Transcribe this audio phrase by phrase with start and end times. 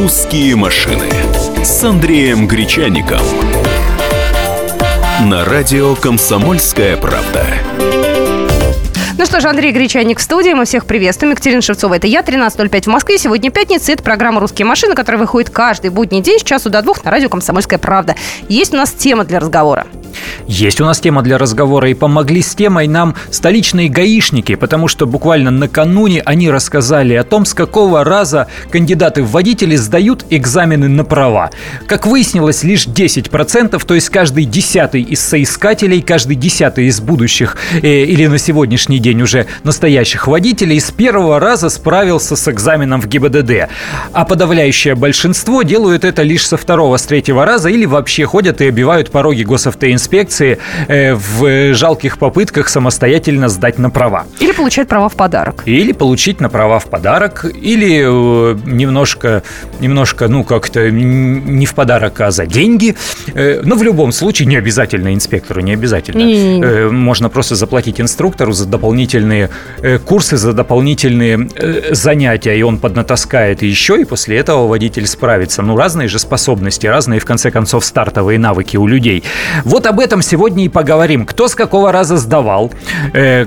[0.00, 1.10] «Русские машины»
[1.62, 3.20] с Андреем Гречаником.
[5.26, 7.44] На радио «Комсомольская правда».
[9.18, 10.54] Ну что ж, Андрей Гречаник в студии.
[10.54, 11.32] Мы всех приветствуем.
[11.32, 11.96] Екатерина Шевцова.
[11.96, 13.18] Это я, 13.05 в Москве.
[13.18, 13.92] Сегодня пятница.
[13.92, 17.28] Это программа «Русские машины», которая выходит каждый будний день с часу до двух на радио
[17.28, 18.16] «Комсомольская правда».
[18.48, 19.86] Есть у нас тема для разговора.
[20.46, 25.06] Есть у нас тема для разговора, и помогли с темой нам столичные гаишники, потому что
[25.06, 31.04] буквально накануне они рассказали о том, с какого раза кандидаты в водители сдают экзамены на
[31.04, 31.50] права.
[31.86, 38.04] Как выяснилось, лишь 10%, то есть каждый десятый из соискателей, каждый десятый из будущих э,
[38.04, 43.68] или на сегодняшний день уже настоящих водителей с первого раза справился с экзаменом в ГИБДД.
[44.12, 48.66] А подавляющее большинство делают это лишь со второго, с третьего раза или вообще ходят и
[48.66, 54.24] обивают пороги госавтоинспекции инспекции э, в жалких попытках самостоятельно сдать на права.
[54.40, 55.62] Или получать права в подарок.
[55.66, 59.42] Или получить на права в подарок, или э, немножко,
[59.80, 62.96] немножко, ну, как-то не в подарок, а за деньги.
[63.34, 66.22] Э, но в любом случае не обязательно инспектору, не обязательно.
[66.22, 66.90] Не-не-не.
[66.90, 69.50] Можно просто заплатить инструктору за дополнительные
[70.06, 71.48] курсы, за дополнительные
[71.90, 75.62] занятия, и он поднатаскает еще, и после этого водитель справится.
[75.62, 79.22] Ну, разные же способности, разные, в конце концов, стартовые навыки у людей.
[79.64, 81.26] Вот об этом сегодня и поговорим.
[81.26, 82.72] Кто с какого раза сдавал,
[83.12, 83.44] э,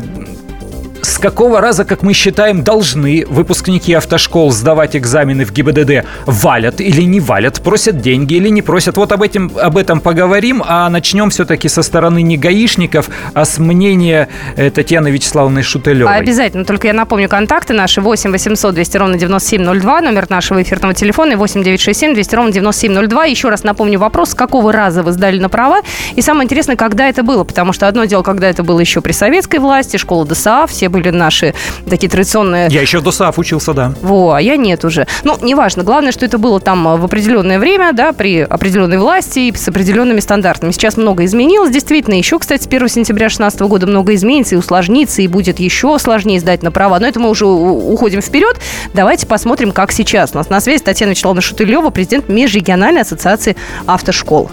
[1.03, 6.05] с какого раза, как мы считаем, должны выпускники автошкол сдавать экзамены в ГИБДД?
[6.25, 7.61] Валят или не валят?
[7.61, 8.95] Просят деньги или не просят?
[8.95, 13.57] Вот об этом, об этом поговорим, а начнем все-таки со стороны не гаишников, а с
[13.57, 16.15] мнения э, Татьяны Вячеславовны Шутелевой.
[16.15, 21.35] Обязательно, только я напомню, контакты наши 8 800 200 ровно 9702, номер нашего эфирного телефона
[21.35, 23.25] 8 967 200 ровно 9702.
[23.25, 25.81] Еще раз напомню вопрос, с какого раза вы сдали на права?
[26.15, 29.11] И самое интересное, когда это было, потому что одно дело, когда это было еще при
[29.11, 31.53] советской власти, школа ДСА, все были наши
[31.89, 32.69] такие традиционные...
[32.69, 33.93] Я еще в ДОСАФ учился, да.
[34.01, 35.07] Во, а я нет уже.
[35.23, 35.83] Ну, неважно.
[35.83, 40.21] Главное, что это было там в определенное время, да, при определенной власти и с определенными
[40.21, 40.71] стандартами.
[40.71, 42.15] Сейчас много изменилось, действительно.
[42.15, 46.39] Еще, кстати, с 1 сентября 2016 года много изменится и усложнится, и будет еще сложнее
[46.39, 46.99] сдать на права.
[46.99, 48.57] Но это мы уже уходим вперед.
[48.93, 50.31] Давайте посмотрим, как сейчас.
[50.33, 53.55] У нас на связи Татьяна Вячеславовна Шутылева, президент Межрегиональной ассоциации
[53.87, 54.51] автошкол.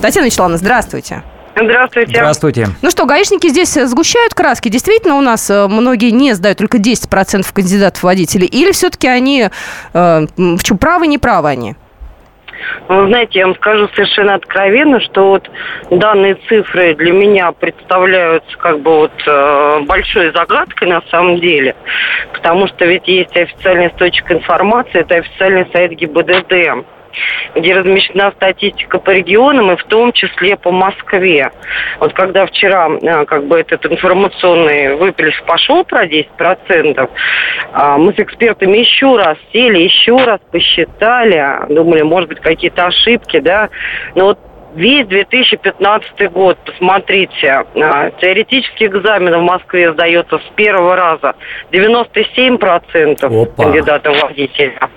[0.00, 1.22] Татьяна Вячеславовна, здравствуйте.
[1.54, 2.12] Здравствуйте.
[2.14, 2.66] Здравствуйте.
[2.80, 4.68] Ну что, гаишники здесь сгущают краски.
[4.68, 8.46] Действительно, у нас э, многие не сдают, только 10% кандидатов водителей.
[8.46, 9.48] Или все-таки они,
[9.92, 11.76] э, в чем правы, не правы они?
[12.88, 15.50] Вы знаете, я вам скажу совершенно откровенно, что вот
[15.90, 21.74] данные цифры для меня представляются как бы вот э, большой загадкой на самом деле,
[22.32, 26.84] потому что ведь есть официальный источник информации, это официальный сайт ГИБДД
[27.54, 31.50] где размещена статистика по регионам и в том числе по Москве.
[32.00, 37.10] Вот когда вчера а, как бы этот информационный выплеск пошел про 10%,
[37.72, 43.40] а, мы с экспертами еще раз сели, еще раз посчитали, думали, может быть, какие-то ошибки,
[43.40, 43.68] да,
[44.14, 44.38] но вот
[44.74, 51.34] весь 2015 год, посмотрите, а, теоретический экзамен в Москве сдается с первого раза
[51.72, 53.64] 97% Опа.
[53.64, 54.90] кандидатов водителя.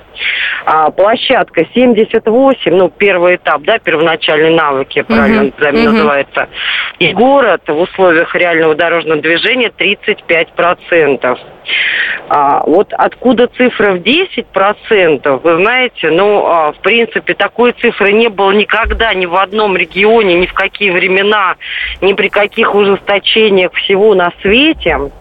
[0.65, 5.59] А, площадка 78, ну, первый этап, да, первоначальные навыки, правильно uh-huh.
[5.59, 5.91] uh-huh.
[5.91, 6.49] называется.
[6.99, 11.37] И город в условиях реального дорожного движения 35%.
[12.27, 18.29] А, вот откуда цифра в 10%, вы знаете, ну, а, в принципе, такой цифры не
[18.29, 21.55] было никогда ни в одном регионе, ни в какие времена,
[22.01, 25.11] ни при каких ужесточениях всего на свете.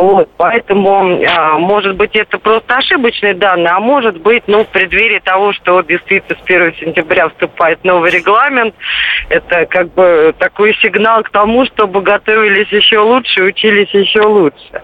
[0.00, 5.18] Вот, поэтому, а, может быть, это просто ошибочные данные, а может быть, ну, в преддверии
[5.18, 8.74] того, что действительно с 1 сентября вступает новый регламент,
[9.28, 14.82] это как бы такой сигнал к тому, чтобы готовились еще лучше, учились еще лучше.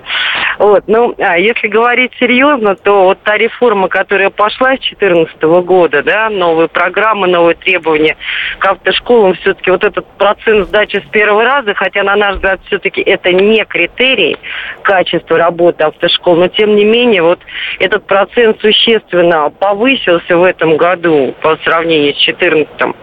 [0.58, 6.02] Вот, ну, а если говорить серьезно, то вот та реформа, которая пошла с 2014 года,
[6.02, 8.16] да, новые программы, новые требования
[8.58, 13.02] к автошколам, все-таки вот этот процент сдачи с первого раза, хотя, на наш взгляд, все-таки
[13.02, 14.38] это не критерий,
[14.82, 17.40] качество работы автошкол, но тем не менее вот
[17.78, 22.68] этот процент существенно повысился в этом году по сравнению с 2014.
[22.78, 22.94] То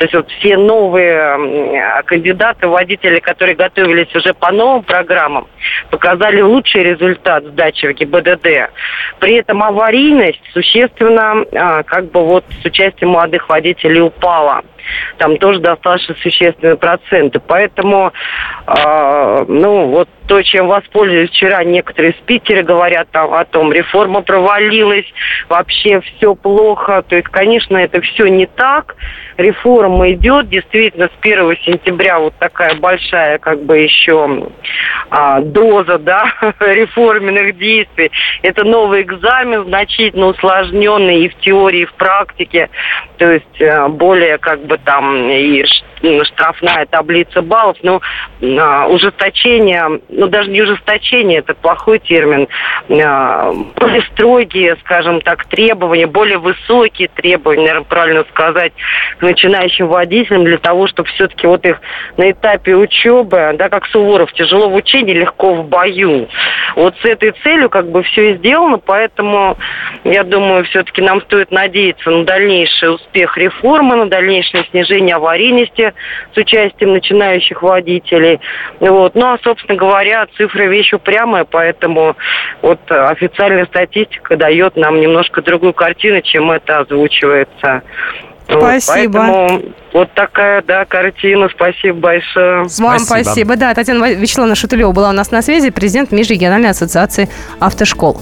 [0.00, 5.46] есть вот все новые кандидаты, водители, которые готовились уже по новым программам,
[5.90, 8.70] показали лучший результат сдачи в ГИБДД.
[9.20, 14.62] При этом аварийность существенно а, как бы вот с участием молодых водителей упала.
[15.18, 17.40] Там тоже достаточно существенные проценты.
[17.40, 18.12] Поэтому,
[18.66, 25.06] э, ну, вот то, чем воспользовались вчера некоторые спикеры, говорят там о том, реформа провалилась,
[25.48, 27.02] вообще все плохо.
[27.08, 28.94] То есть, конечно, это все не так.
[29.38, 30.48] Реформа идет.
[30.50, 34.48] Действительно, с 1 сентября вот такая большая как бы еще
[35.10, 38.10] а, доза да, реформенных действий.
[38.42, 42.68] Это новый экзамен, значительно усложненный и в теории, и в практике.
[43.18, 45.64] То есть э, более как бы там и
[46.24, 48.00] штрафная таблица баллов, но
[48.42, 52.48] а, ужесточение, ну даже не ужесточение, это плохой термин,
[53.02, 58.72] а, более строгие, скажем так, требования, более высокие требования, наверное, правильно сказать,
[59.18, 61.80] к начинающим водителям для того, чтобы все-таки вот их
[62.16, 66.28] на этапе учебы, да, как Суворов, тяжело в учении, легко в бою.
[66.76, 69.56] Вот с этой целью как бы все и сделано, поэтому
[70.04, 75.92] я думаю, все-таки нам стоит надеяться на дальнейший успех реформы, на дальнейшее снижение аварийности
[76.34, 78.40] с участием начинающих водителей.
[78.80, 79.14] Вот.
[79.14, 82.16] Ну, а, собственно говоря, цифры вещь упрямая, поэтому
[82.62, 87.82] вот официальная статистика дает нам немножко другую картину, чем это озвучивается.
[88.46, 88.60] Спасибо.
[88.60, 89.62] Вот, поэтому
[89.92, 91.48] вот такая, да, картина.
[91.54, 92.60] Спасибо большое.
[92.60, 93.24] Вам спасибо.
[93.24, 93.56] спасибо.
[93.56, 97.28] Да, Татьяна Вячеславовна Шутулева была у нас на связи, президент Межрегиональной ассоциации
[97.60, 98.18] автошкол.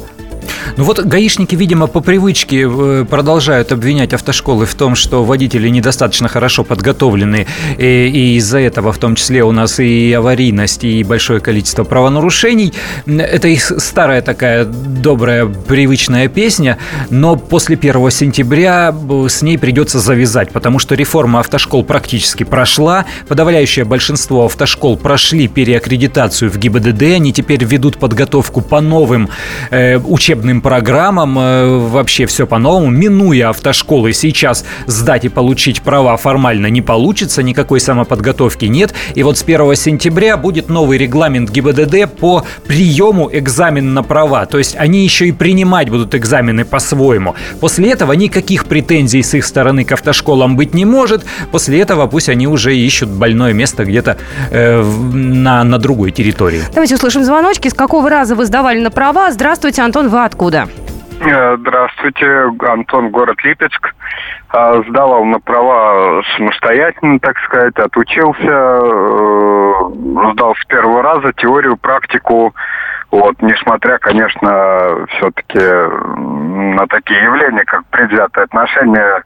[0.76, 6.28] Ну вот гаишники, видимо, по привычке э, продолжают обвинять автошколы в том, что водители недостаточно
[6.28, 7.46] хорошо подготовлены,
[7.78, 12.74] и, и из-за этого в том числе у нас и аварийность, и большое количество правонарушений.
[13.06, 16.78] Это их старая такая добрая привычная песня,
[17.10, 23.06] но после 1 сентября э, с ней придется завязать, потому что реформа автошкол практически прошла,
[23.28, 29.30] подавляющее большинство автошкол прошли переаккредитацию в ГИБДД, они теперь ведут подготовку по новым
[29.70, 34.12] э, учебным учебным программам, э, вообще все по-новому, минуя автошколы.
[34.12, 38.94] Сейчас сдать и получить права формально не получится, никакой самоподготовки нет.
[39.16, 44.46] И вот с 1 сентября будет новый регламент ГИБДД по приему экзамена на права.
[44.46, 47.34] То есть они еще и принимать будут экзамены по-своему.
[47.60, 51.24] После этого никаких претензий с их стороны к автошколам быть не может.
[51.52, 54.16] После этого пусть они уже ищут больное место где-то
[54.50, 56.62] э, на, на другой территории.
[56.72, 57.68] Давайте услышим звоночки.
[57.68, 59.30] С какого раза вы сдавали на права?
[59.30, 60.16] Здравствуйте, Антон, вы?
[60.36, 60.66] Откуда?
[61.18, 63.94] Э, здравствуйте, Антон, город Липецк.
[64.50, 72.54] А, сдавал на права самостоятельно, так сказать, отучился, э, сдал с первого раза теорию, практику.
[73.10, 79.22] Вот, несмотря, конечно, все-таки на такие явления, как предвзятое отношение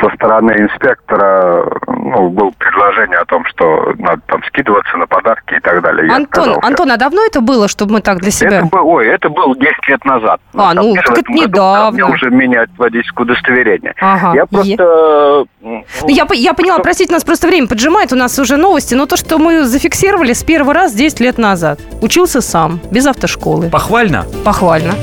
[0.00, 5.60] со стороны инспектора ну, было предложение о том, что надо там скидываться на подарки и
[5.60, 6.10] так далее.
[6.12, 8.58] Антон, Антон, а давно это было, чтобы мы так для себя...
[8.58, 10.40] Это, был, ой, это было 10 лет назад.
[10.54, 11.90] А, ну, так это недавно.
[11.92, 13.94] Мне уже менять водительское удостоверение.
[14.00, 14.32] Ага.
[14.34, 15.46] Я просто...
[15.60, 19.16] Ну, я, я поняла, простите, нас просто время поджимает, у нас уже новости, но то,
[19.16, 21.80] что мы зафиксировали с первый раз 10 лет назад.
[22.00, 23.68] Учился сам, без автошколы.
[23.70, 24.24] Похвально?
[24.44, 24.94] Похвально.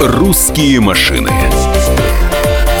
[0.00, 1.30] «Русские машины»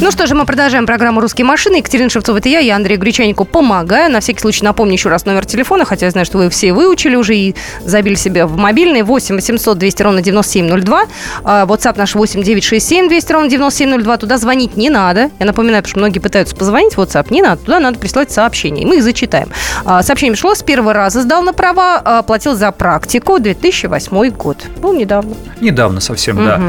[0.00, 1.76] Ну что же, мы продолжаем программу «Русские машины».
[1.76, 4.10] Екатерина Шевцова, это я, я Андрею Гречанику помогаю.
[4.10, 7.14] На всякий случай напомню еще раз номер телефона, хотя я знаю, что вы все выучили
[7.14, 9.02] уже и забили себе в мобильный.
[9.02, 11.04] 8 800 200 ровно 9702.
[11.44, 14.16] А, WhatsApp наш 8 967 200 ровно 9702.
[14.16, 15.30] Туда звонить не надо.
[15.38, 17.28] Я напоминаю, потому что многие пытаются позвонить в WhatsApp.
[17.30, 17.62] Не надо.
[17.62, 18.86] Туда надо прислать сообщение.
[18.86, 19.48] Мы их зачитаем.
[19.84, 21.22] А, сообщение пришло с первого раза.
[21.22, 23.38] Сдал на права, а, платил за практику.
[23.38, 24.58] 2008 год.
[24.82, 25.34] Был недавно.
[25.60, 26.44] Недавно совсем, угу.
[26.46, 26.60] да.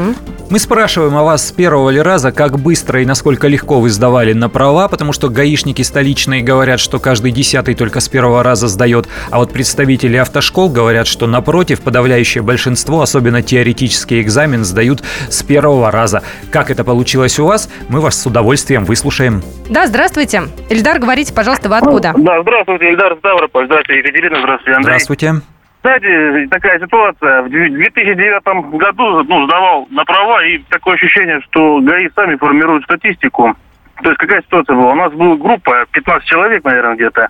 [0.48, 3.88] Мы спрашиваем о вас с первого ли раза, как быстро и насколько насколько легко вы
[3.88, 8.68] сдавали на права, потому что гаишники столичные говорят, что каждый десятый только с первого раза
[8.68, 15.42] сдает, а вот представители автошкол говорят, что напротив, подавляющее большинство, особенно теоретический экзамен, сдают с
[15.42, 16.22] первого раза.
[16.52, 19.42] Как это получилось у вас, мы вас с удовольствием выслушаем.
[19.70, 20.42] Да, здравствуйте.
[20.68, 22.12] Эльдар, говорите, пожалуйста, вы откуда?
[22.18, 24.92] Да, здравствуйте, Ильдар Ставрополь, здравствуйте, Екатерина, здравствуйте, Андрей.
[24.92, 25.55] Здравствуйте.
[25.86, 27.42] Кстати, такая ситуация.
[27.42, 33.54] В 2009 году ну, сдавал на права, и такое ощущение, что ГАИ сами формируют статистику.
[34.02, 34.90] То есть какая ситуация была?
[34.90, 37.28] У нас была группа, 15 человек, наверное, где-то.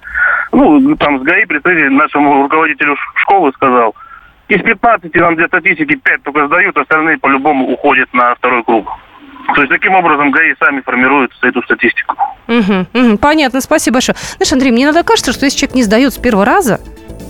[0.53, 3.95] Ну, там с ГАИ представитель нашему руководителю школы сказал,
[4.49, 8.89] из 15 нам для статистики 5 только сдают, остальные по-любому уходят на второй круг.
[9.55, 12.17] То есть таким образом ГАИ сами формируют эту статистику.
[12.49, 14.17] Угу, угу, понятно, спасибо большое.
[14.39, 16.81] Знаешь, Андрей, мне иногда кажется, что если человек не сдает с первого раза,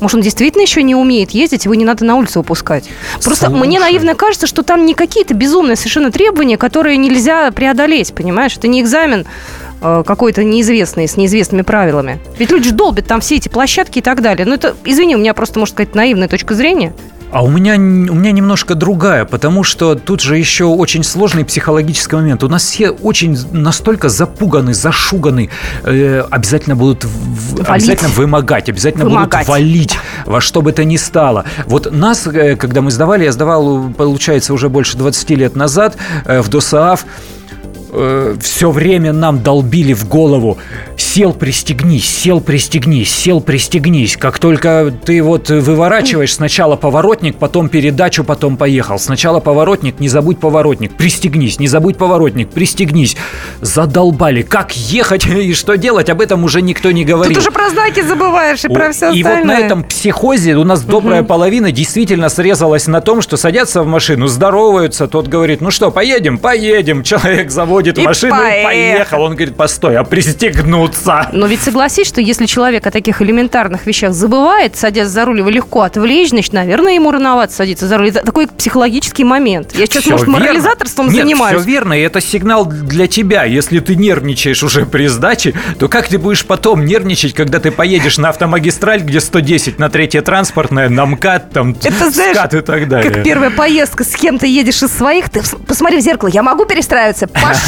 [0.00, 2.88] может, он действительно еще не умеет ездить, его не надо на улицу выпускать.
[3.23, 3.67] Просто Слушай.
[3.67, 8.57] мне наивно кажется, что там не какие-то безумные совершенно требования, которые нельзя преодолеть, понимаешь?
[8.57, 9.26] Это не экзамен
[9.81, 12.19] э, какой-то неизвестный, с неизвестными правилами.
[12.38, 14.47] Ведь люди же долбят там все эти площадки и так далее.
[14.47, 16.93] Ну, это, извини, у меня просто, может сказать, наивная точка зрения.
[17.33, 22.16] А у меня, у меня немножко другая, потому что тут же еще очень сложный психологический
[22.16, 22.45] момент.
[22.45, 25.50] У нас все очень настолько запуганы, зашуганы,
[25.83, 27.68] э, обязательно будут Валить.
[27.68, 29.30] обязательно вымогать, обязательно Вымогать.
[29.33, 31.45] будут валить во что бы то ни стало.
[31.66, 36.40] Вот нас, э, когда мы сдавали, я сдавал, получается, уже больше 20 лет назад э,
[36.40, 37.04] в ДОСААФ,
[38.40, 40.59] все время нам долбили в голову
[41.16, 44.19] сел пристегнись, сел пристегнись, сел пристегнись.
[44.19, 48.99] Как только ты вот выворачиваешь сначала поворотник, потом передачу, потом поехал.
[48.99, 53.16] Сначала поворотник, не забудь поворотник, пристегнись, не забудь поворотник, пристегнись.
[53.62, 54.43] Задолбали.
[54.43, 57.35] Как ехать и что делать, об этом уже никто не говорил.
[57.35, 59.37] Тут уже про знаки забываешь и про все И остальное.
[59.37, 63.87] вот на этом психозе у нас добрая половина действительно срезалась на том, что садятся в
[63.87, 67.02] машину, здороваются, тот говорит, ну что, поедем, поедем.
[67.02, 68.64] Человек заводит И машину и поехал.
[68.66, 69.23] поехал.
[69.23, 71.28] Он говорит, постой, а пристегнуться?
[71.33, 75.50] Но ведь согласись, что если человек о таких элементарных вещах забывает, садясь за руль, его
[75.50, 78.09] легко отвлечь, значит, наверное, ему рановато садиться за руль.
[78.09, 79.75] Это такой психологический момент.
[79.75, 80.40] Я сейчас, Всё может, верно.
[80.45, 81.61] морализаторством Нет, занимаюсь.
[81.61, 83.45] все верно, и это сигнал для тебя.
[83.45, 88.18] Если ты нервничаешь уже при сдаче, то как ты будешь потом нервничать, когда ты поедешь
[88.18, 92.88] на автомагистраль, где 110, на третье транспортное, на МКАД, там, Это, знаешь, скат и так
[92.88, 93.11] далее.
[93.12, 96.64] Как первая поездка, с кем ты едешь из своих, ты посмотри в зеркало, я могу
[96.64, 97.26] перестраиваться?
[97.28, 97.47] Пошел!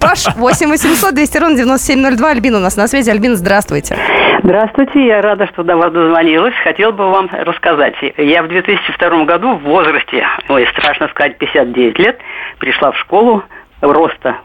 [0.00, 0.32] Пошел!
[0.36, 2.30] 8 800 200 ровно 9702.
[2.30, 3.10] Альбина у нас на связи.
[3.10, 3.96] Альбина, здравствуйте.
[4.42, 6.54] Здравствуйте, я рада, что до вас дозвонилась.
[6.62, 7.94] Хотела бы вам рассказать.
[8.18, 12.18] Я в 2002 году в возрасте, ой, страшно сказать, 59 лет,
[12.58, 13.42] пришла в школу
[13.92, 14.36] роста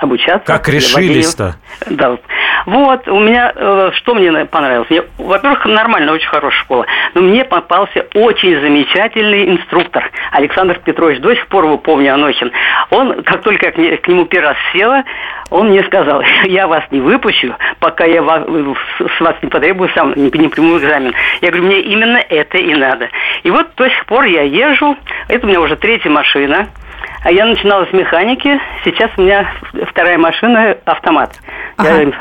[0.00, 0.46] обучаться.
[0.46, 1.56] Как решились-то?
[1.88, 2.18] Да.
[2.66, 4.90] Вот, у меня, э, что мне понравилось?
[4.90, 6.86] Мне, во-первых, нормально, очень хорошая школа.
[7.14, 10.10] Но мне попался очень замечательный инструктор.
[10.32, 12.50] Александр Петрович, до сих пор его помню, Анохин.
[12.90, 15.04] Он, как только я к, не- к нему первый раз села,
[15.50, 18.44] он мне сказал, я вас не выпущу, пока я ва-
[19.16, 21.14] с вас не потребую сам, не, не приму экзамен.
[21.40, 23.08] Я говорю, мне именно это и надо.
[23.44, 24.96] И вот до сих пор я езжу,
[25.28, 26.66] это у меня уже третья машина.
[27.26, 29.50] А я начинала с механики, сейчас у меня
[29.88, 31.32] вторая машина автомат.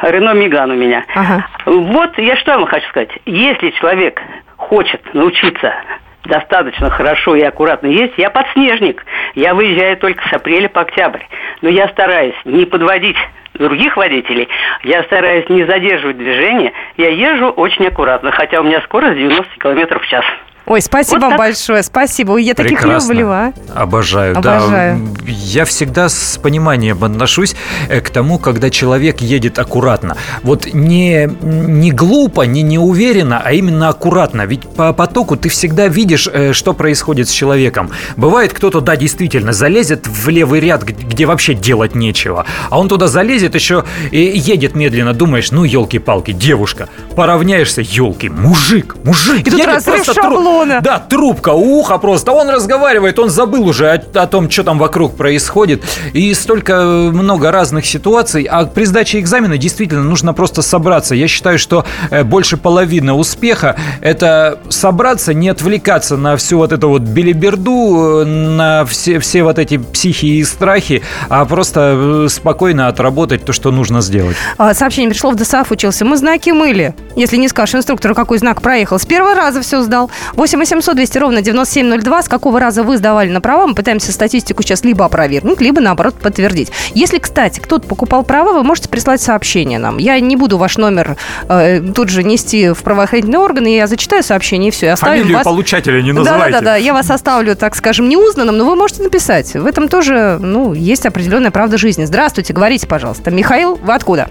[0.02, 1.06] Я- Рено Миган у меня.
[1.14, 1.46] Ага.
[1.68, 3.12] Вот я что вам хочу сказать.
[3.28, 4.20] Если человек
[4.58, 5.76] хочет научиться
[6.24, 9.06] достаточно хорошо и аккуратно есть, я подснежник.
[9.36, 11.22] Я выезжаю только с апреля по октябрь.
[11.62, 13.18] Но я стараюсь не подводить
[13.54, 14.50] других водителей,
[14.84, 20.02] я стараюсь не задерживать движение, я езжу очень аккуратно, хотя у меня скорость 90 километров
[20.02, 20.26] в час.
[20.68, 21.40] Ой, спасибо Вот вам так.
[21.40, 22.38] большое, спасибо.
[22.38, 23.12] Я таких Прекрасно.
[23.14, 23.54] люблю, а.
[23.76, 24.98] Обожаю, Обожаю.
[24.98, 25.24] да.
[25.28, 27.56] Я всегда с пониманием отношусь
[27.88, 30.18] э, к тому, когда человек едет аккуратно.
[30.42, 34.48] Вот не, не глупо, не неуверенно, а именно аккуратно.
[34.48, 37.92] Ведь по потоку ты всегда видишь, э, что происходит с человеком.
[38.18, 42.46] Бывает, кто-то, да, действительно, залезет в левый ряд, где вообще делать нечего.
[42.72, 45.14] А он туда залезет еще и едет медленно.
[45.14, 46.90] Думаешь, ну, елки-палки, девушка.
[47.16, 49.48] Поравняешься, елки, мужик, мужик.
[49.48, 50.82] И тут разрыв просто тру- шаблона.
[50.82, 52.32] да, трубка, ухо просто.
[52.32, 55.84] Он разговаривает, он забыл уже о, о том, что там вокруг происходит.
[56.14, 58.44] И столько э, много разных ситуаций.
[58.44, 61.16] А при сдаче экзамена действительно нужно просто собраться.
[61.16, 66.90] Я считаю, что э, больше половины успеха– это собраться, не отвлекаться на всю вот эту
[66.90, 73.46] вот белиберду, э, на все, все вот эти психи и страхи, а просто спокойно отработать
[73.46, 74.36] то, что нужно сделать.
[74.58, 76.06] А, Сообщение пришло в ДСАФ учился.
[76.06, 76.94] Мы знаки мыли.
[77.16, 79.00] Если не скажешь инструктору, какой знак проехал.
[79.00, 80.10] С первого раза все сдал.
[80.46, 82.22] 8 800 200 ровно 9702.
[82.22, 83.66] С какого раза вы сдавали на права?
[83.66, 86.72] Мы пытаемся статистику сейчас либо опровергнуть, либо, наоборот, подтвердить.
[86.94, 89.98] Если, кстати, кто-то покупал права, вы можете прислать сообщение нам.
[89.98, 91.18] Я не буду ваш номер
[91.50, 93.76] э, тут же нести в правоохранительные органы.
[93.76, 94.92] Я зачитаю сообщение и все.
[94.92, 95.46] Оставим Фамилию вас...
[95.46, 96.52] получателя не называйте.
[96.52, 99.52] Да-да-да, я вас оставлю, так скажем, неузнанным, но вы можете написать.
[99.56, 102.06] В этом тоже, ну, есть определенная правда жизни.
[102.06, 103.32] Здравствуйте, говорите, пожалуйста.
[103.32, 104.30] Михаил, вы откуда?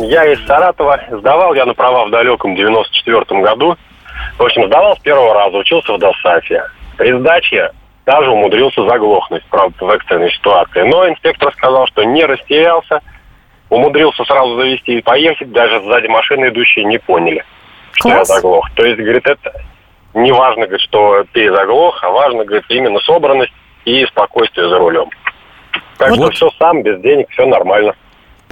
[0.00, 0.98] Я из Саратова.
[1.20, 3.76] Сдавал я на права в далеком 94 году.
[4.38, 6.64] В общем, сдавал с первого раза, учился в ДОСАФе.
[6.96, 7.70] При сдаче
[8.06, 10.82] даже умудрился заглохнуть, правда, в экстренной ситуации.
[10.82, 13.00] Но инспектор сказал, что не растерялся,
[13.70, 17.44] умудрился сразу завести и поехать, даже сзади машины идущие не поняли,
[17.92, 18.28] что Класс.
[18.28, 18.70] я заглох.
[18.74, 19.52] То есть, говорит, это
[20.12, 23.52] не важно, говорит, что ты заглох, а важно, говорит, именно собранность
[23.84, 25.08] и спокойствие за рулем.
[25.98, 26.34] Так Вот.
[26.34, 27.94] что все сам, без денег, все нормально.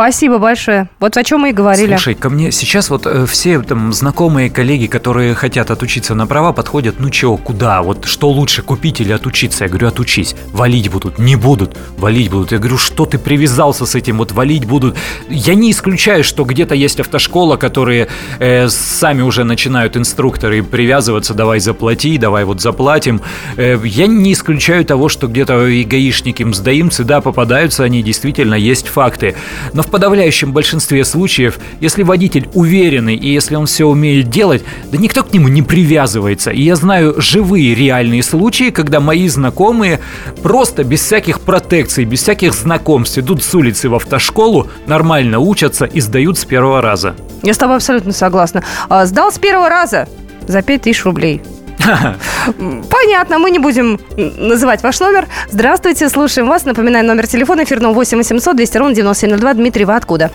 [0.03, 0.89] Спасибо большое.
[0.99, 1.91] Вот о чем мы и говорили.
[1.91, 6.53] Слушай, ко мне сейчас вот э, все там знакомые коллеги, которые хотят отучиться на права,
[6.53, 9.63] подходят, ну чё, куда, вот что лучше, купить или отучиться?
[9.63, 10.35] Я говорю, отучись.
[10.53, 12.51] Валить будут, не будут, валить будут.
[12.51, 14.97] Я говорю, что ты привязался с этим, вот валить будут.
[15.29, 18.09] Я не исключаю, что где-то есть автошкола, которые
[18.41, 23.21] э, сами уже начинают инструкторы привязываться, давай заплати, давай вот заплатим.
[23.57, 28.89] Э, я не исключаю того, что где-то и гаишники, мздоимцы, да, попадаются, они действительно есть
[28.89, 29.37] факты.
[29.73, 34.99] Но в подавляющем большинстве случаев, если водитель уверенный и если он все умеет делать, да
[34.99, 36.51] никто к нему не привязывается.
[36.51, 40.01] И я знаю живые реальные случаи, когда мои знакомые
[40.43, 46.01] просто без всяких протекций, без всяких знакомств идут с улицы в автошколу, нормально учатся и
[46.01, 47.15] сдают с первого раза.
[47.43, 48.65] Я с тобой абсолютно согласна.
[48.89, 50.09] А, Сдал с первого раза
[50.49, 51.43] за 5000 рублей.
[52.91, 55.25] Понятно, мы не будем называть ваш номер.
[55.49, 56.65] Здравствуйте, слушаем вас.
[56.65, 59.55] Напоминаю, номер телефона эфирного 8 800 200 ровно 9702.
[59.55, 60.31] Дмитрий, вы откуда?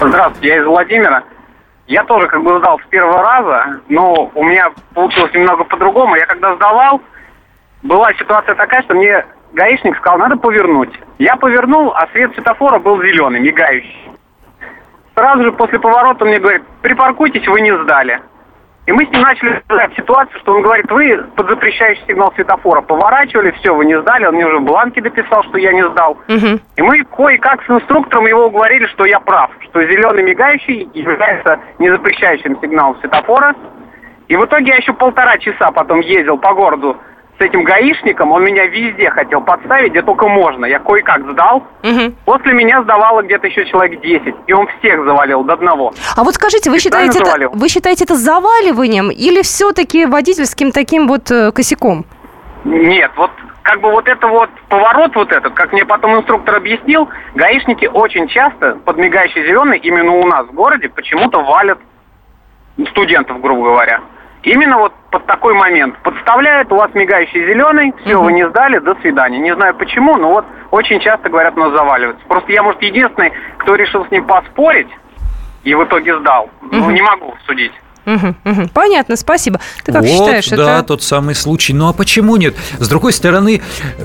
[0.00, 1.24] Здравствуйте, я из Владимира.
[1.86, 6.14] Я тоже как бы сдал с первого раза, но у меня получилось немного по-другому.
[6.16, 7.00] Я когда сдавал,
[7.82, 10.92] была ситуация такая, что мне гаишник сказал, надо повернуть.
[11.18, 14.10] Я повернул, а свет светофора был зеленый, мигающий.
[15.14, 18.20] Сразу же после поворота мне говорит, припаркуйтесь, вы не сдали.
[18.90, 22.80] И мы с ним начали обсуждать ситуацию, что он говорит, вы под запрещающий сигнал светофора
[22.80, 24.26] поворачивали, все, вы не сдали.
[24.26, 26.18] Он мне уже в бланке дописал, что я не сдал.
[26.74, 32.60] И мы кое-как с инструктором его уговорили, что я прав, что зеленый мигающий является незапрещающим
[32.60, 33.54] сигналом светофора.
[34.26, 36.96] И в итоге я еще полтора часа потом ездил по городу
[37.40, 40.66] с этим гаишником, он меня везде хотел подставить, где только можно.
[40.66, 41.66] Я кое-как сдал.
[42.26, 45.94] После меня сдавало где-то еще человек 10, и он всех завалил до одного.
[46.16, 47.50] А вот скажите, вы считаете, это, завалил.
[47.54, 52.04] вы считаете это заваливанием или все-таки водительским таким вот э, косяком?
[52.64, 53.30] Нет, вот
[53.62, 58.28] как бы вот это вот поворот вот этот, как мне потом инструктор объяснил, гаишники очень
[58.28, 61.78] часто под мигающий зеленый именно у нас в городе почему-то валят
[62.90, 64.00] студентов, грубо говоря.
[64.42, 65.96] Именно вот под такой момент.
[66.02, 69.38] Подставляет, у вас мигающий зеленый, все, вы не сдали, до свидания.
[69.38, 72.24] Не знаю почему, но вот очень часто говорят, нас заваливается.
[72.26, 74.88] Просто я, может, единственный, кто решил с ним поспорить
[75.62, 76.48] и в итоге сдал.
[76.62, 77.72] Ну, не могу судить.
[78.10, 78.68] Мгм, мгм.
[78.70, 79.60] Понятно, спасибо.
[79.84, 80.88] Ты как вот, считаешь, да, это...
[80.88, 81.72] тот самый случай.
[81.72, 82.54] Ну а почему нет?
[82.78, 83.62] С другой стороны,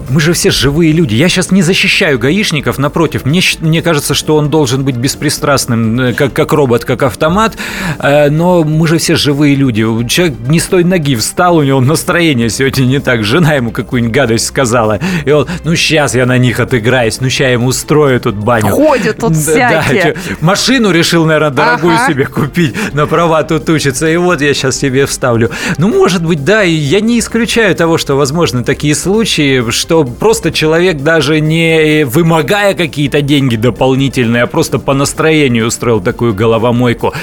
[0.09, 1.15] мы же все живые люди.
[1.15, 3.25] Я сейчас не защищаю гаишников, напротив.
[3.25, 7.57] Мне, мне кажется, что он должен быть беспристрастным, э, как, как робот, как автомат.
[7.99, 9.81] Э, Но мы же все живые люди.
[10.07, 13.23] Человек не с той ноги встал, у него настроение сегодня не так.
[13.23, 14.99] Жена ему какую-нибудь гадость сказала.
[15.25, 18.69] И он, ну сейчас я на них отыграюсь, ну сейчас я ему устрою тут баню.
[18.69, 20.13] Ходят тут Да, да, всякие.
[20.13, 22.07] чё, машину решил, наверное, дорогую Ага.
[22.07, 23.65] себе купить, на права тут
[23.95, 25.49] учится, и вот я сейчас тебе вставлю.
[25.77, 30.51] Ну, может быть, да, и я не исключаю того, что возможны такие случаи, что просто
[30.51, 37.13] человек даже не вымогая какие-то деньги дополнительные, а просто по настроению устроил такую головомойку.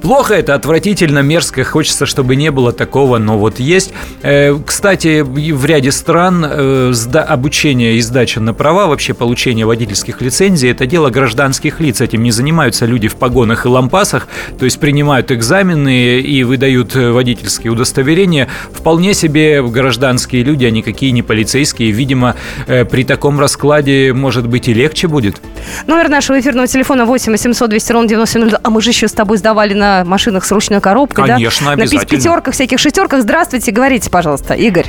[0.00, 3.92] Плохо это, отвратительно, мерзко, хочется, чтобы не было такого, но вот есть.
[4.22, 6.92] Э, Кстати, в ряде стран э,
[7.28, 12.00] обучение и сдача на права, вообще получение водительских лицензий, это дело гражданских лиц.
[12.00, 17.10] Этим не занимаются люди в погонах и лампасах, то есть принимают экзамены и выдают э,
[17.10, 18.48] водительские удостоверения.
[18.72, 21.90] Вполне себе гражданские люди, а никакие не полицейские.
[21.90, 25.40] Видимо, э, при таком раскладе, может быть, и легче будет.
[25.86, 28.58] Номер нашего эфирного телефона 8 800 200 ровно 9702.
[28.62, 31.34] А мы же еще с тобой сдавали на машинах с ручной коробкой, да?
[31.34, 32.00] Конечно, На обязательно.
[32.02, 33.22] пяти- пятерках, всяких шестерках.
[33.22, 34.86] Здравствуйте, говорите, пожалуйста, Игорь.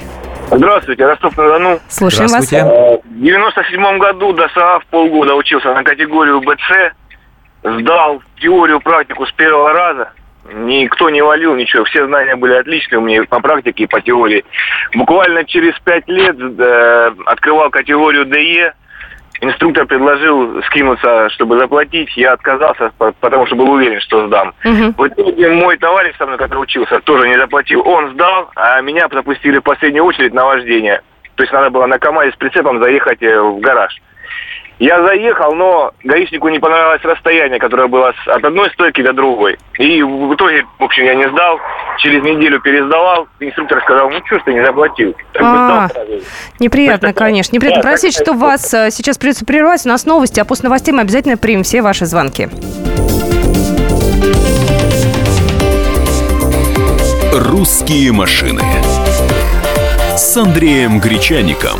[0.51, 1.79] Здравствуйте, Ростов-на-Дону.
[1.89, 2.45] Слушаем вас.
[2.51, 6.93] В 97 году до СААФ полгода учился на категорию БЦ.
[7.63, 10.11] Сдал теорию, практику с первого раза.
[10.51, 11.85] Никто не валил, ничего.
[11.85, 14.43] Все знания были отличные у меня по практике, и по теории.
[14.93, 18.73] Буквально через пять лет э, открывал категорию ДЕ.
[19.41, 22.15] Инструктор предложил скинуться, чтобы заплатить.
[22.15, 24.53] Я отказался, потому что был уверен, что сдам.
[24.63, 24.93] Мгм.
[24.93, 27.85] В итоге мой товарищ со мной, который учился, тоже не заплатил.
[27.85, 31.01] Он сдал, а меня пропустили в последнюю очередь на вождение.
[31.35, 33.93] То есть надо было на КамАЗе с прицепом заехать э, в гараж.
[34.79, 39.57] Я заехал, но гаишнику не понравилось расстояние, которое было от одной стойки до другой.
[39.77, 41.59] И в итоге, в общем, я не сдал.
[41.99, 43.27] Через неделю пересдавал.
[43.39, 45.15] Инструктор сказал, ну что ж ты не заплатил?
[45.39, 45.87] А.
[46.59, 47.55] Неприятно, конечно.
[47.55, 47.83] Неприятно.
[47.83, 49.85] Да, Простите, что вас э, сейчас придется прервать.
[49.85, 52.49] У нас новости, а после новостей мы обязательно примем все ваши звонки.
[57.33, 58.61] «Русские машины»
[60.15, 61.79] с Андреем Гречаником.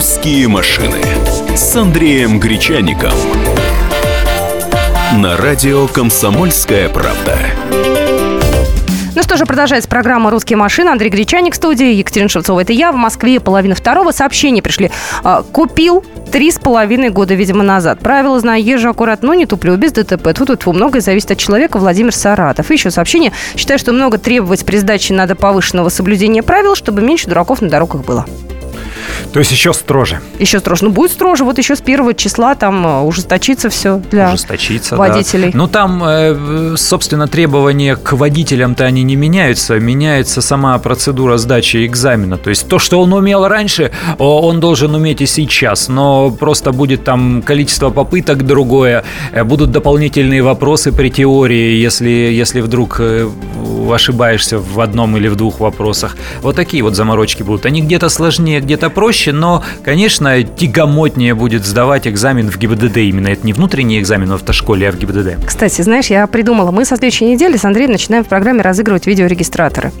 [0.00, 0.96] «Русские машины»
[1.54, 3.12] с Андреем Гречаником.
[5.18, 7.36] На радио «Комсомольская правда».
[9.14, 10.88] Ну что же, продолжается программа «Русские машины».
[10.88, 12.60] Андрей Гречаник в студии, Екатерина Шевцова.
[12.60, 12.92] Это я.
[12.92, 14.10] В Москве половина второго.
[14.10, 14.90] Сообщения пришли.
[15.22, 17.98] А, Купил три с половиной года, видимо, назад.
[18.00, 20.32] Правила знаю, езжу аккуратно, но не туплю, без ДТП.
[20.34, 21.78] Тут, тут многое зависит от человека.
[21.78, 22.70] Владимир Саратов.
[22.70, 23.32] И еще сообщение.
[23.54, 28.02] Считаю, что много требовать при сдаче надо повышенного соблюдения правил, чтобы меньше дураков на дорогах
[28.06, 28.24] было.
[29.32, 30.20] То есть еще строже.
[30.38, 30.84] Еще строже.
[30.84, 31.44] Ну, будет строже.
[31.44, 35.52] Вот еще с первого числа там э, ужесточится все для Ужесточиться, водителей.
[35.52, 35.58] Да.
[35.58, 39.78] Ну, там, э, собственно, требования к водителям-то они не меняются.
[39.78, 42.38] Меняется сама процедура сдачи экзамена.
[42.38, 45.88] То есть то, что он умел раньше, он должен уметь и сейчас.
[45.88, 49.04] Но просто будет там количество попыток другое.
[49.32, 53.00] Э, Будут дополнительные вопросы при теории, если, если вдруг
[53.92, 56.16] ошибаешься в одном или в двух вопросах.
[56.42, 57.66] Вот такие вот заморочки будут.
[57.66, 62.96] Они где-то сложнее, где-то проще, но, конечно, тягомотнее будет сдавать экзамен в ГИБДД.
[62.98, 65.46] Именно это не внутренний экзамен в автошколе, а в ГИБДД.
[65.46, 69.92] Кстати, знаешь, я придумала, мы со следующей недели с Андреем начинаем в программе разыгрывать видеорегистраторы.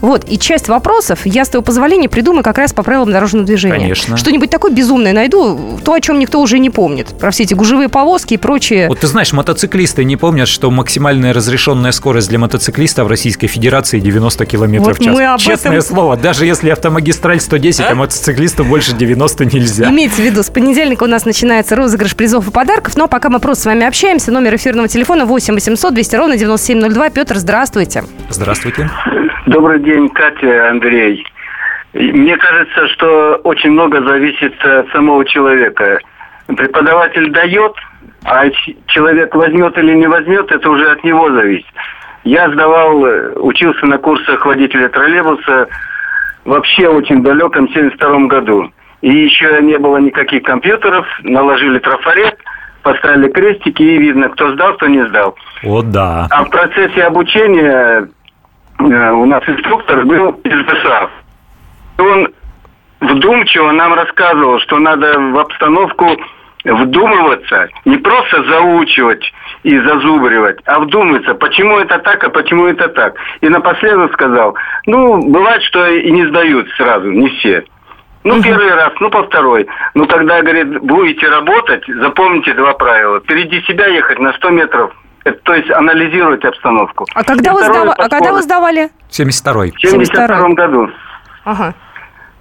[0.00, 3.78] Вот, и часть вопросов я, с твоего позволения, придумаю как раз по правилам дорожного движения.
[3.78, 4.16] Конечно.
[4.16, 7.08] Что-нибудь такое безумное найду, то, о чем никто уже не помнит.
[7.18, 8.88] Про все эти гужевые повозки и прочее.
[8.88, 14.00] Вот ты знаешь, мотоциклисты не помнят, что максимальная разрешенная скорость для мотоциклиста в Российской Федерации
[14.00, 15.14] 90 километров Вот в час.
[15.16, 19.88] мы об Честное этом- слово, даже если автомагистраль 110, а, мотоциклисту больше 90 нельзя.
[19.88, 23.40] Имейте в виду, с понедельника у нас начинается розыгрыш призов и подарков, но пока мы
[23.40, 27.08] просто с вами общаемся, номер эфирного телефона 8 800 200 ровно 9702.
[27.08, 28.04] Петр, здравствуйте.
[28.28, 28.90] Здравствуйте.
[29.46, 31.24] Добрый день, Катя, Андрей.
[31.94, 35.98] Мне кажется, что очень много зависит от самого человека.
[36.48, 37.72] Преподаватель дает,
[38.24, 38.44] а
[38.88, 41.64] человек возьмет или не возьмет, это уже от него зависит.
[42.24, 45.68] Я сдавал, э, учился на курсах водителя троллейбуса
[46.44, 48.70] вообще очень далеком, в 72 году.
[49.02, 52.38] И еще не было никаких компьютеров, наложили трафарет,
[52.82, 55.36] поставили крестики, и видно, кто сдал, кто не сдал.
[55.62, 56.26] О, да.
[56.30, 58.08] А в процессе обучения
[58.78, 61.10] э, у нас инструктор был из БСА.
[61.98, 62.28] Он
[63.00, 66.16] вдумчиво нам рассказывал, что надо в обстановку
[66.64, 73.14] вдумываться, не просто заучивать и зазубривать, а вдуматься, почему это так, а почему это так.
[73.40, 77.64] И напоследок сказал, ну, бывает, что и не сдают сразу, не все.
[78.24, 79.66] Ну, первый раз, ну, по второй.
[79.92, 83.20] Ну, когда, говорит, будете работать, запомните два правила.
[83.20, 84.92] Впереди себя ехать на 100 метров,
[85.24, 87.06] Это, то есть анализировать обстановку.
[87.14, 88.88] А когда, И вы, сдава- а когда вы сдавали?
[89.10, 89.72] 72-й.
[89.72, 90.90] В 72 году.
[91.44, 91.74] Ага.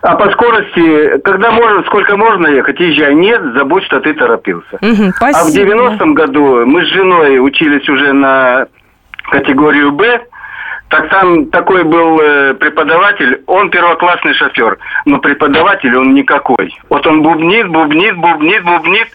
[0.03, 3.15] А по скорости, когда можно, сколько можно ехать, езжай.
[3.15, 4.77] Нет, забудь, что ты торопился.
[4.81, 5.71] Мгм, А в спасибо.
[5.71, 8.67] 90-м году мы с женой учились уже на
[9.31, 10.21] категорию «Б»,
[10.89, 16.77] так там такой был э, преподаватель, он первоклассный шофер, но преподаватель он никакой.
[16.89, 19.07] Вот он бубнит, бубнит, бубнит, бубнит,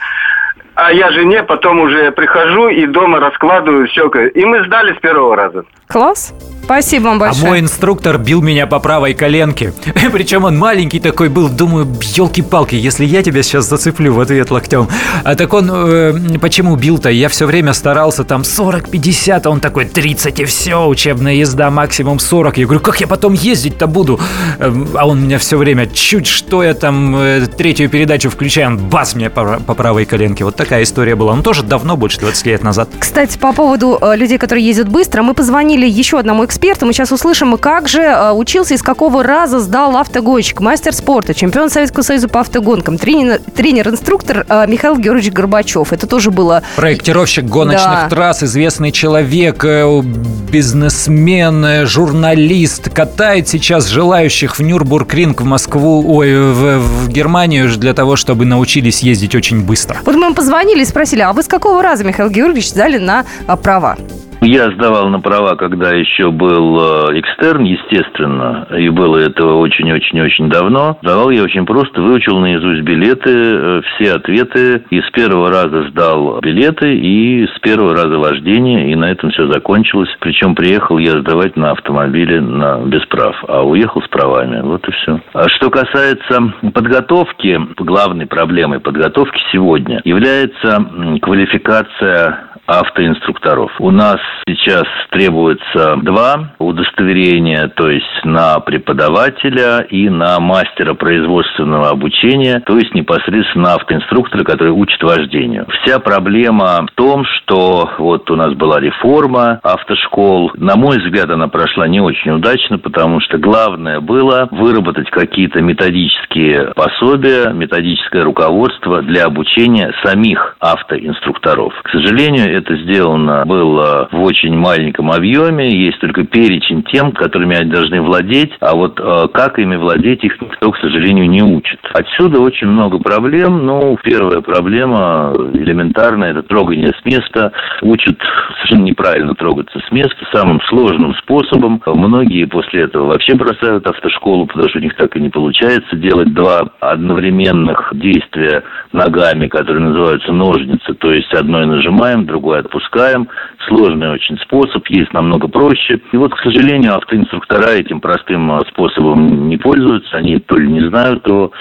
[0.75, 4.09] а я жене потом уже прихожу и дома раскладываю все.
[4.09, 5.65] И мы сдали с первого раза.
[5.87, 6.35] Класс.
[6.69, 7.47] Спасибо вам А большое.
[7.47, 9.73] мой инструктор бил меня по правой коленке.
[10.13, 11.49] Причем он маленький такой был.
[11.49, 14.87] Думаю, елки-палки, если я тебя сейчас зацеплю в ответ локтем.
[15.25, 17.09] А так он, э, почему бил-то?
[17.09, 22.19] Я все время старался там 40-50, а он такой 30 и все, учебная езда максимум
[22.19, 22.59] 40.
[22.59, 24.21] Я говорю, как я потом ездить-то буду?
[24.59, 28.77] Эм, А он меня все время, чуть что я там э, третью передачу включаю, он
[28.77, 30.45] бас мне по, по правой коленке.
[30.45, 31.33] Вот такая история была.
[31.33, 32.91] Он тоже давно, больше 20 лет назад.
[32.99, 36.87] Кстати, по поводу э, людей, которые ездят быстро, мы позвонили еще одному эксперту, эксперта.
[36.87, 41.71] Мы сейчас услышим, как же э, учился, из какого раза сдал автогонщик, мастер спорта, чемпион
[41.71, 45.93] Советского Союза по автогонкам, тренер, тренер-инструктор э, Михаил Георгиевич Горбачев.
[45.93, 46.63] Это тоже было...
[46.75, 48.09] Проектировщик гоночных да.
[48.09, 50.03] трасс, известный человек, э,
[50.51, 58.17] бизнесмен, журналист, катает сейчас желающих в Нюрбургринг, в Москву, ой, в, в Германию для того,
[58.17, 59.99] чтобы научились ездить очень быстро.
[60.05, 63.25] Вот мы ему позвонили и спросили, а вы с какого раза, Михаил Георгиевич, сдали на
[63.63, 63.97] права?
[64.41, 66.79] Я сдавал на права, когда еще был
[67.11, 70.97] э, экстерн, естественно, и было это очень-очень-очень давно.
[71.03, 76.39] Сдавал я очень просто, выучил наизусть билеты, э, все ответы, и с первого раза сдал
[76.41, 80.11] билеты, и с первого раза вождение, и на этом все закончилось.
[80.21, 84.61] Причем приехал я сдавать на автомобиле на, без прав, а уехал с правами.
[84.63, 85.21] Вот и все.
[85.35, 90.87] А что касается подготовки, главной проблемой подготовки сегодня является
[91.21, 93.73] квалификация автоинструкторов.
[93.81, 102.61] У нас сейчас требуется два удостоверения, то есть на преподавателя и на мастера производственного обучения,
[102.67, 105.67] то есть непосредственно автоинструктора, который учит вождению.
[105.83, 110.53] Вся проблема в том, что вот у нас была реформа автошкол.
[110.57, 116.73] На мой взгляд, она прошла не очень удачно, потому что главное было выработать какие-то методические
[116.77, 121.73] пособия, методическое руководство для обучения самих автоинструкторов.
[121.83, 127.71] К сожалению, это сделано было в очень маленьком объеме, есть только перечень тем, которыми они
[127.71, 131.79] должны владеть, а вот э, как ими владеть, их никто, к сожалению, не учит.
[131.93, 133.65] Отсюда очень много проблем.
[133.65, 137.53] Ну, первая проблема элементарная– это трогание с места.
[137.83, 138.19] Учат
[138.57, 141.81] совершенно неправильно трогаться с места, самым сложным способом.
[141.87, 146.33] Многие после этого вообще бросают автошколу, потому что у них так и не получается делать
[146.35, 153.29] два одновременных действия ногами, которые называются ножницы, то есть одной нажимаем, другой другой отпускаем.
[153.69, 156.01] Сложный очень способ, есть намного проще.
[156.13, 160.17] И вот, к сожалению, автоинструктора этим простым а, способом не пользуются.
[160.17, 161.53] Они то ли не знают, то,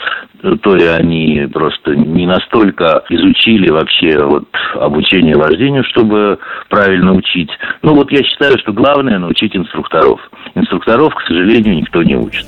[0.62, 7.50] то ли они просто не настолько изучили вообще вот обучение вождению, чтобы правильно учить.
[7.82, 10.20] Ну вот я считаю, что главное научить инструкторов.
[10.56, 12.48] Инструкторов, к сожалению, никто не учит.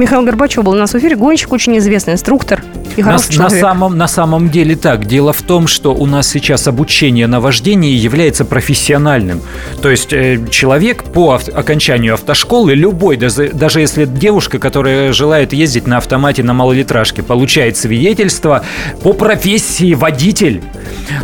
[0.00, 2.62] Михаил Горбачев был у нас в эфире, гонщик, очень известный инструктор
[2.96, 5.06] и на, на, самом, на самом деле так.
[5.06, 9.40] Дело в том, что у нас сейчас обучение на вождении является профессиональным.
[9.80, 15.52] То есть э, человек по ав- окончанию автошколы, любой, даже, даже если девушка, которая желает
[15.52, 18.64] ездить на автомате на малолитражке, получает свидетельство
[19.02, 20.62] по профессии водитель.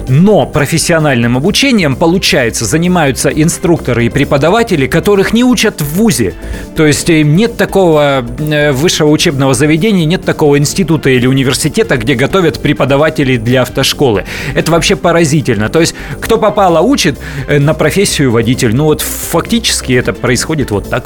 [0.08, 6.34] Но профессиональным обучением, получается, занимаются инструкторы и преподаватели, которых не учат в ВУЗе.
[6.76, 12.14] То есть э, нет такого э, высшего учебного заведения, нет такого института или университета, где
[12.14, 14.24] готовят преподавателей для автошколы.
[14.54, 15.68] Это вообще поразительно.
[15.68, 18.74] То есть кто попало учит э, на профессию водитель.
[18.74, 21.04] Ну вот фактически это происходит вот так.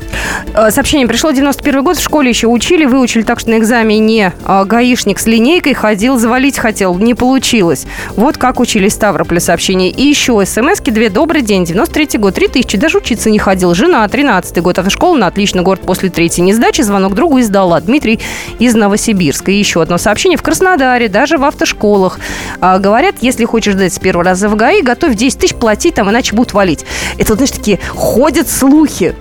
[0.70, 4.32] Сообщение пришло 91 год, в школе еще учили, выучили так, что на экзамене
[4.66, 7.86] гаишник с линейкой ходил, завалить хотел, не получилось.
[8.16, 9.90] Вот как учили Ставрополя сообщение.
[9.90, 11.08] И еще смс-ки две.
[11.08, 13.74] Добрый день, 93 год, 3000, даже учиться не ходил.
[13.74, 17.80] Жена, 13 год, автошкола на отлично, город после третьей несдачи, звонок другу и сдала.
[17.80, 18.20] Дмитрий
[18.58, 19.50] из Новосибирска.
[19.50, 20.38] И еще одно сообщение.
[20.38, 22.20] В Краснодаре, даже в автошколах
[22.60, 26.10] а, говорят, если хочешь сдать с первого раза в ГАИ, готовь 10 тысяч платить, там,
[26.10, 26.84] иначе будут валить.
[27.18, 29.14] Это, вот, знаешь, такие ходят слухи.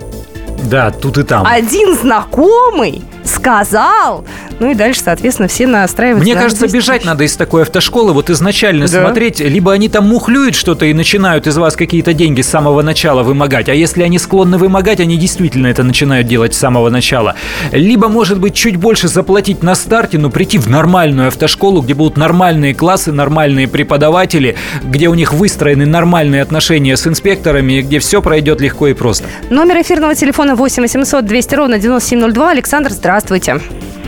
[0.64, 1.46] Да, тут и там.
[1.46, 4.24] Один знакомый сказал.
[4.58, 6.30] Ну и дальше, соответственно, все настраиваются.
[6.30, 9.00] Мне кажется, бежать надо из такой автошколы, вот изначально да.
[9.00, 13.22] смотреть, либо они там мухлюют что-то и начинают из вас какие-то деньги с самого начала
[13.22, 17.36] вымогать, а если они склонны вымогать, они действительно это начинают делать с самого начала.
[17.72, 22.18] Либо, может быть, чуть больше заплатить на старте, но прийти в нормальную автошколу, где будут
[22.18, 28.60] нормальные классы, нормальные преподаватели, где у них выстроены нормальные отношения с инспекторами, где все пройдет
[28.60, 29.24] легко и просто.
[29.48, 32.50] Номер эфирного телефона 8 800 200 ровно 9702.
[32.50, 33.56] Александр, здравствуйте.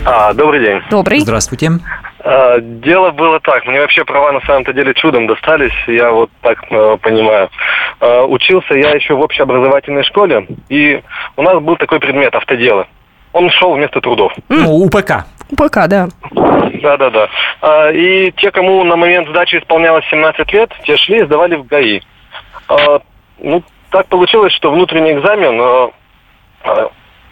[0.04, 0.80] А, добрый день.
[0.90, 1.20] Добрый.
[1.20, 1.70] Здравствуйте.
[2.24, 3.66] А, дело было так.
[3.66, 7.50] Мне вообще права на самом-то деле чудом достались, я вот так э, понимаю.
[8.00, 11.02] А, учился я еще в общеобразовательной школе, и
[11.36, 12.86] у нас был такой предмет автодело.
[13.32, 14.32] Он шел вместо трудов.
[14.48, 15.24] Ну, УПК.
[15.50, 16.08] УПК, да.
[16.30, 17.28] Да-да-да.
[17.60, 21.66] А, и те, кому на момент сдачи исполнялось 17 лет, те шли и сдавали в
[21.66, 22.00] ГАИ.
[22.68, 23.00] А,
[23.40, 25.90] ну, так получилось, что внутренний экзамен а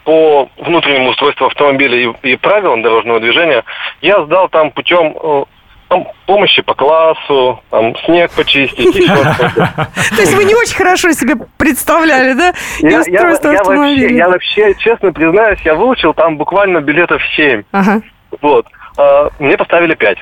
[0.04, 3.64] по внутреннему устройству автомобиля и, и правилам дорожного движения
[4.00, 5.44] я сдал там путем э,
[5.90, 11.34] там, помощи по классу, там, снег почистить, еще То есть вы не очень хорошо себе
[11.58, 12.54] представляли, да?
[12.78, 13.22] Я, я, я,
[13.64, 17.64] вообще, я вообще, честно признаюсь, я выучил там буквально билетов 7.
[17.72, 18.02] Ага.
[18.40, 18.66] Вот.
[18.96, 20.18] А, мне поставили 5.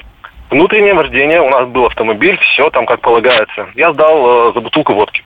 [0.51, 3.66] Внутреннее вождение, у нас был автомобиль, все там как полагается.
[3.75, 5.23] Я сдал э, за бутылку водки.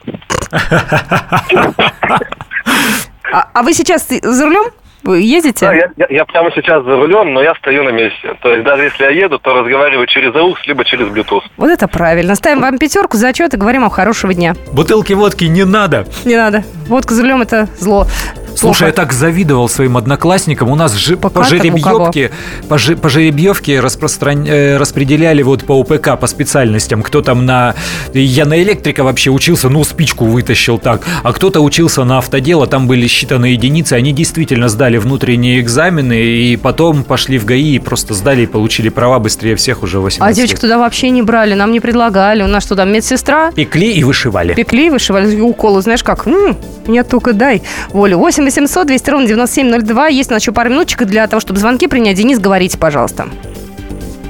[3.30, 4.72] А, а вы сейчас за рулем?
[5.02, 5.66] Вы ездите?
[5.66, 8.34] Да, я, я, я прямо сейчас за рулем, но я стою на месте.
[8.42, 11.42] То есть даже если я еду, то разговариваю через AUX, либо через Bluetooth.
[11.56, 12.34] Вот это правильно.
[12.34, 14.54] Ставим вам пятерку, зачет и говорим вам хорошего дня.
[14.72, 16.06] Бутылки водки не надо.
[16.24, 16.62] Не надо.
[16.86, 18.06] Водка за рулем это зло.
[18.54, 18.84] Слушай, Плохо.
[18.86, 20.70] я так завидовал своим одноклассникам.
[20.70, 22.30] У нас же по, катам у жеребьевке,
[22.68, 27.02] по, же- по жеребьевке распростран- э, распределяли вот по УПК, по специальностям.
[27.02, 27.74] Кто там на...
[28.12, 31.00] Я на электрика вообще учился, ну, спичку вытащил так.
[31.22, 33.94] А кто-то учился на автодело, там были считанные единицы.
[33.94, 38.88] Они действительно сдали внутренние экзамены и потом пошли в ГАИ и просто сдали и получили
[38.88, 40.60] права быстрее всех уже 18 А девочек лет.
[40.60, 42.42] туда вообще не брали, нам не предлагали.
[42.42, 43.52] У нас что там, медсестра?
[43.52, 44.54] Пекли и вышивали.
[44.54, 46.26] Пекли, вышивали уколы, знаешь как?
[46.26, 48.18] М, нет, только дай волю.
[48.18, 50.08] 8 800 200 ровно 9702.
[50.08, 52.16] Есть у нас еще пару минуточек для того, чтобы звонки принять.
[52.16, 53.26] Денис, говорите, пожалуйста.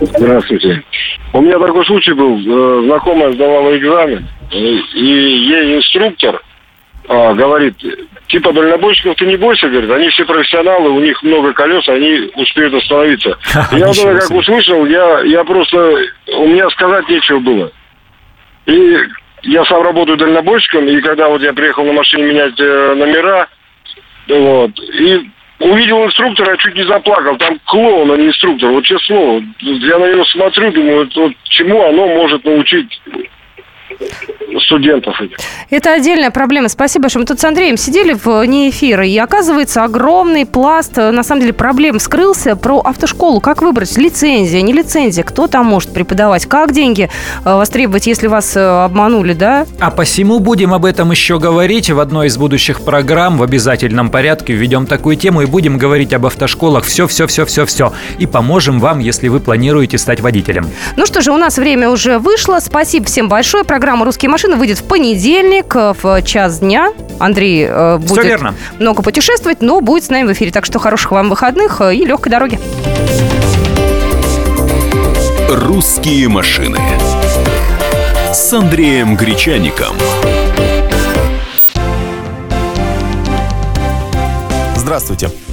[0.00, 0.82] Здравствуйте.
[1.32, 2.36] У меня такой случай был.
[2.38, 6.42] Э, Знакомая сдавала экзамен, э, и ей инструктор
[7.08, 7.74] а, говорит,
[8.32, 12.74] типа дальнобойщиков ты не бойся, говорит, они все профессионалы, у них много колес, они успеют
[12.74, 13.38] остановиться.
[13.72, 15.76] Я вот это как услышал, я, я просто,
[16.38, 17.70] у меня сказать нечего было.
[18.66, 18.98] И
[19.42, 23.48] я сам работаю дальнобойщиком, и когда вот я приехал на машине менять э, номера,
[24.28, 27.36] вот, и увидел инструктора, чуть не заплакал.
[27.36, 28.70] Там клоун, а не инструктор.
[28.70, 29.42] Вот честное слово.
[29.60, 33.00] Я на него смотрю, думаю, вот, вот чему оно может научить
[34.60, 35.36] студентов этих.
[35.70, 36.68] Это отдельная проблема.
[36.68, 37.22] Спасибо большое.
[37.22, 41.52] Мы тут с Андреем сидели вне эфира, и оказывается, огромный пласт, э, на самом деле,
[41.52, 43.40] проблем скрылся про автошколу.
[43.40, 43.96] Как выбрать?
[43.96, 45.24] Лицензия, не лицензия?
[45.24, 46.46] Кто там может преподавать?
[46.46, 47.10] Как деньги
[47.44, 49.66] э, востребовать, если вас э, обманули, да?
[49.78, 53.38] А посему будем об этом еще говорить в одной из будущих программ.
[53.38, 56.84] В обязательном порядке введем такую тему и будем говорить об автошколах.
[56.84, 57.92] Все, все, все, все, все.
[58.18, 60.66] И поможем вам, если вы планируете стать водителем.
[60.96, 62.58] Ну что же, у нас время уже вышло.
[62.60, 63.64] Спасибо всем большое.
[63.64, 66.92] Программа «Русские машины» выйдет в понедельник э, в час дня.
[67.18, 68.54] Андрей э, будет верно.
[68.78, 70.52] много путешествовать, но будет с нами в эфире.
[70.52, 72.60] Так что хороших вам выходных э, и легкой дороги.
[75.50, 76.78] «Русские машины»
[78.32, 79.96] с Андреем Гречаником.
[84.76, 85.30] Здравствуйте.